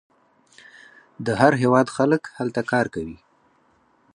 [1.25, 3.17] د هر هیواد خلک هلته کار کوي.